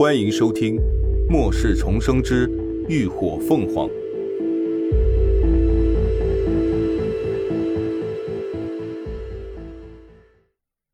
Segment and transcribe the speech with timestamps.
[0.00, 0.76] 欢迎收听
[1.28, 2.48] 《末世重生之
[2.88, 3.86] 浴火凤凰》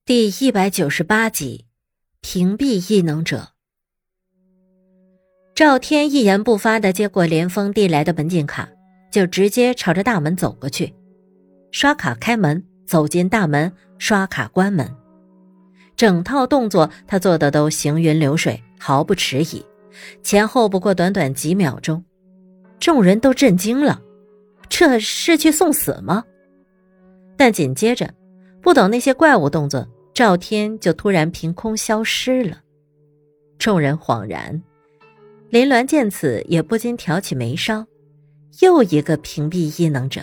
[0.04, 1.66] 第一百九十八集：
[2.20, 3.50] 屏蔽异能者。
[5.54, 8.68] 赵天一言不发的接过连峰递来的门禁卡，
[9.12, 10.92] 就直接朝着大门走过去，
[11.70, 14.92] 刷卡开门，走进大门，刷卡关门。
[15.96, 19.64] 整套动作他做的都行云流水，毫不迟疑，
[20.22, 22.04] 前后不过短短几秒钟，
[22.78, 24.02] 众人都震惊了，
[24.68, 26.22] 这是去送死吗？
[27.36, 28.12] 但紧接着，
[28.60, 32.58] 不等那些怪物动作，赵天就突然凭空消失了，
[33.58, 34.62] 众人恍然。
[35.48, 37.86] 林鸾见此也不禁挑起眉梢，
[38.60, 40.20] 又一个屏蔽异能者。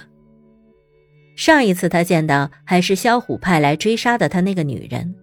[1.36, 5.16] 上一次他见到还是萧虎派来追杀的他那个女人。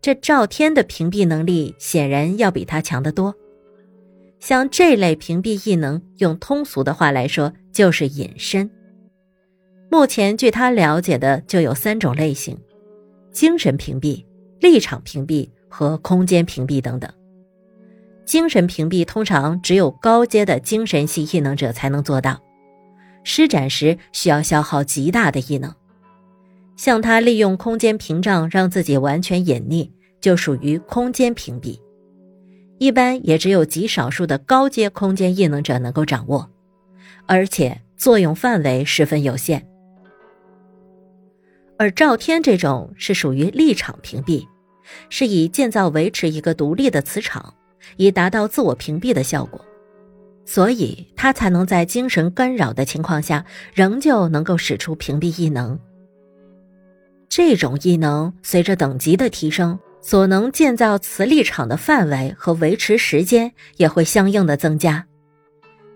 [0.00, 3.34] 这赵天的屏蔽能力显然要比他强得多。
[4.40, 8.70] 像这类屏蔽异能，用通俗的话来说就是隐身。
[9.90, 12.56] 目前据他了解的就有三种类型：
[13.32, 14.24] 精神屏蔽、
[14.60, 17.10] 立场屏蔽和空间屏蔽等等。
[18.24, 22.40] 精神屏蔽通常只有高阶的精神系异能者才能做到，
[23.24, 25.74] 施展时需要消耗极大的异能。
[26.78, 29.90] 像他利用空间屏障让自己完全隐匿，
[30.20, 31.76] 就属于空间屏蔽。
[32.78, 36.48] 一般也只有极少数的高阶空间异能者能够掌握，
[37.26, 39.66] 而且作用范围十分有限。
[41.76, 44.46] 而赵天这种是属于立场屏蔽，
[45.10, 47.54] 是以建造维持一个独立的磁场，
[47.96, 49.60] 以达到自我屏蔽的效果，
[50.44, 55.76] 所以他才能在精神干扰的情况下，仍旧能够使出屏蔽异能。
[57.28, 65.06] 这种异能随着等级的提升，所能建造磁力场的范围和维持时间也会相应的增加。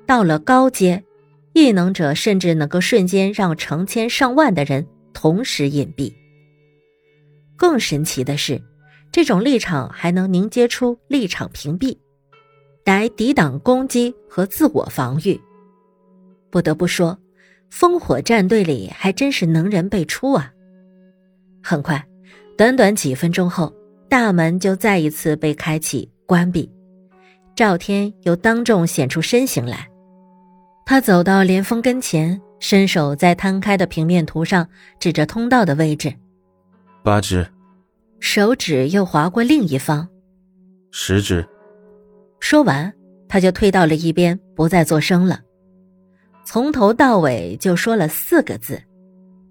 [0.06, 1.02] 到了高阶，
[1.52, 6.12] 异能者甚至能够瞬间让成千上万的人同时隐蔽。
[7.56, 8.60] 更神奇的是，
[9.10, 11.96] 这种立场还能凝结出立场屏蔽，
[12.84, 15.40] 来抵挡攻击和自我防御。
[16.50, 17.18] 不得不说，
[17.72, 20.52] 烽火战队里还真是能人辈出啊！
[21.62, 22.04] 很快，
[22.56, 23.72] 短短几分钟后，
[24.08, 26.70] 大门就再一次被开启关闭。
[27.54, 29.88] 赵天又当众显出身形来，
[30.84, 34.66] 他走到连峰跟前，伸手在摊开的平面图上
[34.98, 36.12] 指着通道的位置
[37.04, 37.46] ：“八指。”
[38.20, 40.08] 手指又划过另一方
[40.92, 41.46] ，“十指。”
[42.40, 42.92] 说完，
[43.28, 45.40] 他就退到了一边，不再作声了。
[46.44, 48.80] 从头到尾就说了四个字。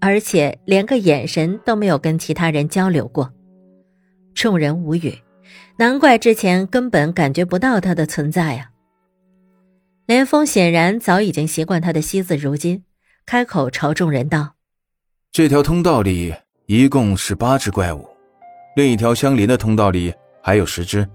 [0.04, 3.32] 而且连个眼神都没有跟其他人交流过，
[4.34, 5.16] 众人无语，
[5.76, 8.72] 难怪之前根本感觉不到他的存在啊。
[10.06, 12.82] 连峰显然早已经习惯他的惜字如金，
[13.24, 14.56] 开口朝众人道
[15.30, 16.34] ：“这条通道里
[16.66, 18.04] 一共是八只怪物，
[18.74, 21.08] 另一条相邻的通道里还有十只。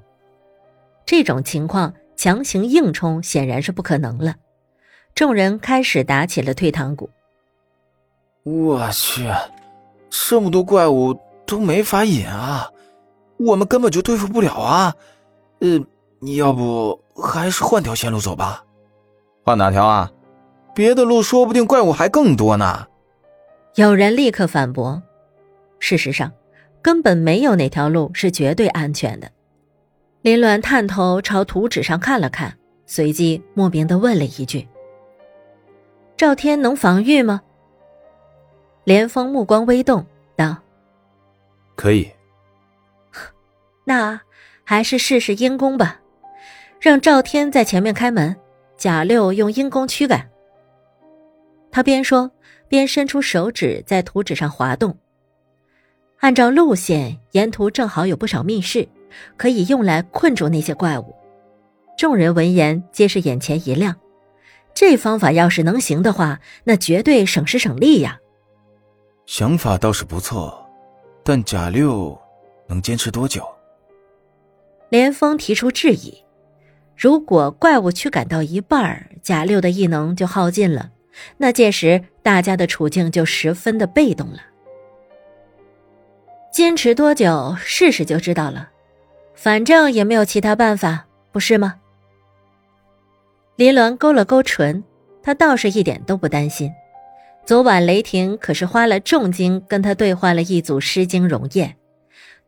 [1.05, 4.37] 这种情况强行硬冲显然是不可能了，
[5.13, 7.09] 众人开始打起了退堂鼓。”
[8.49, 9.29] 我去，
[10.09, 11.13] 这么多怪物
[11.45, 12.71] 都没法引啊，
[13.37, 14.95] 我们根本就对付不了啊！
[15.59, 15.77] 呃，
[16.19, 18.63] 你要不还是换条线路走吧？
[19.43, 20.09] 换哪条啊？
[20.73, 22.87] 别的路说不定怪物还更多呢。
[23.75, 25.03] 有人立刻反驳
[25.79, 26.31] ：“事实上，
[26.81, 29.29] 根本没有哪条路是绝对安全的。”
[30.23, 34.65] 林鸾探头朝图纸上看了看，随即莫名的问了一句
[36.15, 37.41] ：“赵天能防御吗？”
[38.87, 40.05] 连峰目光微动，
[40.37, 40.55] 道
[41.75, 42.09] ：“可以。
[43.83, 44.17] 那
[44.63, 45.99] 还是试试阴功吧，
[46.79, 48.33] 让赵天在前面开门，
[48.77, 50.29] 贾六用阴功驱赶。”
[51.69, 52.31] 他边说
[52.69, 54.97] 边伸出手指在图纸上滑动。
[56.21, 58.87] 按照路线，沿途正好有不少密室，
[59.35, 61.13] 可以用来困住那些怪物。
[61.97, 63.93] 众人闻言皆是眼前一亮，
[64.73, 68.17] 这方法要是能行的话，那绝对省时省力呀。
[69.27, 70.65] 想法倒是不错，
[71.21, 72.17] 但贾六
[72.65, 73.45] 能坚持多久？
[74.87, 76.23] 连峰提出质疑。
[76.95, 80.91] 如果怪物驱赶到一半，贾六的异能就耗尽了，
[81.35, 84.39] 那届时大家的处境就十分的被动了。
[86.49, 88.69] 坚持多久，试试就知道了。
[89.35, 91.75] 反正也没有其他办法，不是吗？
[93.57, 94.81] 林鸾勾了勾唇，
[95.21, 96.71] 他倒是一点都不担心。
[97.47, 101.77] 昨晚雷霆可是花了重金跟他兑换了一组诗经溶液，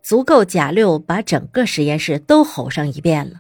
[0.04, 3.40] 足够贾六把整个实验室都吼上一遍了。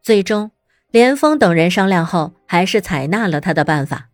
[0.00, 0.50] 最终，
[0.90, 4.08] 连峰等人商量后，还是采纳了他的办法。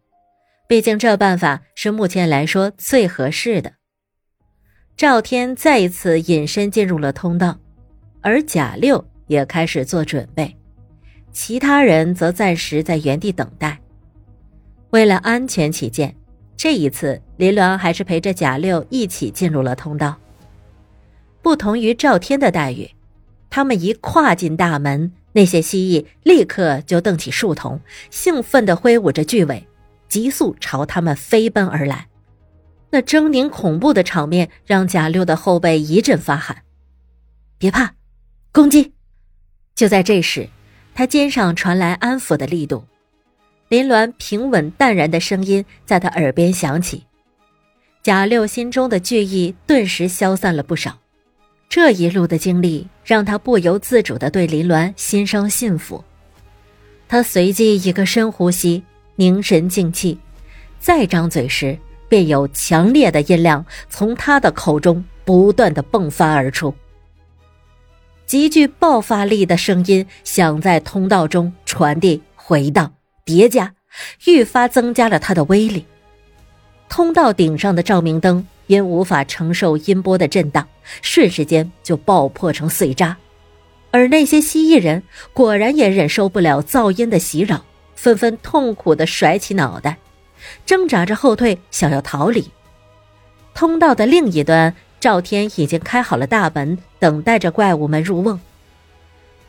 [0.67, 3.75] 毕竟这办法是目前来说最合适的。
[4.97, 7.57] 赵天再一次隐身进入了通道，
[8.21, 10.57] 而贾六也开始做准备，
[11.31, 13.79] 其他人则暂时在原地等待。
[14.91, 16.13] 为了安全起见，
[16.63, 20.17] 这一次林鸾还是陪着贾六一起进入了通道。
[21.43, 22.89] 不同于赵天的待遇，
[23.51, 25.13] 他们一跨进大门。
[25.33, 27.81] 那些蜥蜴立刻就瞪起树瞳，
[28.13, 29.67] 兴奋地挥舞着巨尾，
[30.09, 32.07] 急速朝他们飞奔而来。
[32.91, 36.63] 那狰狞恐怖的场面让贾六的后背一阵发寒。
[37.59, 37.97] 别怕，
[38.53, 38.93] 攻击！
[39.75, 40.49] 就在这时，
[40.95, 42.85] 他肩上传来安抚的力度，
[43.73, 47.05] 林鸾平稳淡然的声音在他耳边响起。
[48.03, 50.99] 贾六心中的惧意顿时消散了不少。
[51.71, 56.05] 这一路的经历让他不由自主地对林鸾心生信服。
[57.09, 58.83] 他随即一个深呼吸，
[59.17, 60.19] 凝神静气，
[60.79, 61.79] 再张嘴时，
[62.11, 66.75] 便有强烈的音量从他的口中不断的迸发而出。
[68.27, 72.93] 极具爆发力的声音响在通道中传递、回荡、
[73.25, 73.75] 叠加，
[74.27, 75.87] 愈发增加了它的威力。
[76.89, 78.47] 通道顶上的照明灯。
[78.69, 80.67] 因无法承受音波的震荡，
[81.03, 83.19] 瞬时间就爆破成碎渣。
[83.91, 85.03] 而那些蜥蜴人
[85.35, 89.99] 果然也忍受不了噪音的袭扰，纷纷痛苦地甩起脑袋，
[90.65, 92.51] 挣扎着后退，想要逃离。
[93.53, 98.41] 通道的另一端，赵天已经开好了大门，等待着怪物们入瓮。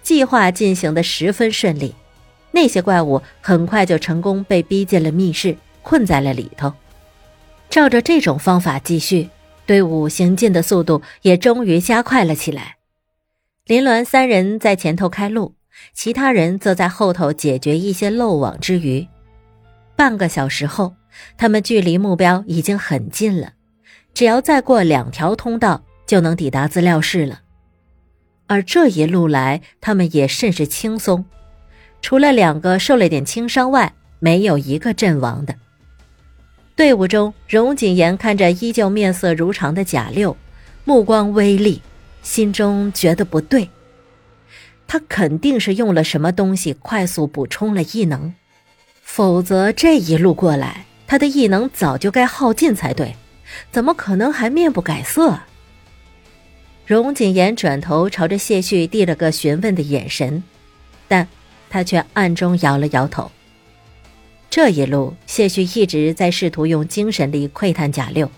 [0.02, 1.96] 计划进行的十分顺利，
[2.56, 6.72] 那些怪物很快就成功被逼进了密室，困在了里头。
[7.68, 9.28] 照着这种方法继续，
[9.66, 12.78] 队伍行进的速度也终于加快了起来。
[13.66, 15.56] 林鸾三人在前头开路，
[15.94, 19.08] 其他人则在后头解决一些漏网之鱼。
[19.96, 20.94] 半个小时后，
[21.38, 23.54] 他们距离目标已经很近了，
[24.14, 27.40] 只要再过两条通道就能抵达资料室了。
[28.46, 31.26] 而这一路来，他们也甚是轻松，
[32.04, 35.56] 除了两个受了点轻伤外，没有一个阵亡的。
[36.76, 40.36] 队伍中，荣景言看着依旧面色如常的贾六，
[40.84, 41.82] 目光微厉，
[42.22, 43.70] 心中觉得不对。
[44.86, 48.34] 他肯定是用了什么东西快速补充了异能，
[49.02, 53.16] 否则这一路过来，他的异能早就该耗尽才对，
[53.72, 55.40] 怎么可能还面不改色？
[56.86, 60.44] 荣景言转头朝着谢旭递了个询问的眼神，
[61.08, 61.26] 但
[61.74, 63.32] 他却暗中摇了摇头。
[64.48, 68.30] 这一路，谢旭一直在试图用精神力窥探贾六，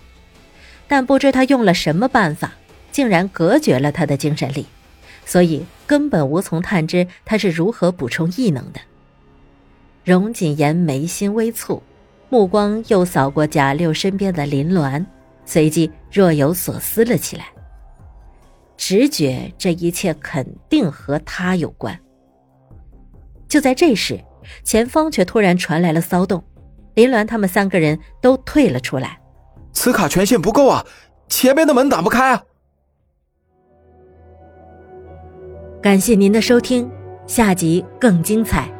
[0.88, 2.54] 但不知他用了什么办法，
[2.90, 4.64] 竟然隔绝了他的精神力，
[5.26, 8.80] 所以根本无从探知他是如何补充异能的。
[10.02, 11.82] 荣锦言眉心微蹙，
[12.30, 15.04] 目光又扫过贾六身边的林鸾，
[15.44, 17.48] 随即若有所思了起来，
[18.78, 22.00] 直觉这一切肯定和他有关。
[23.48, 24.20] 就在这时。
[24.62, 26.44] 前方却突然传来了骚动，
[26.94, 29.18] 林鸾他们三个人都退了出来。
[29.72, 30.86] 磁卡权限不够啊，
[31.28, 32.44] 前面的门打不开啊！
[35.82, 36.88] 感谢您的收听，
[37.26, 38.70] 下集更精彩。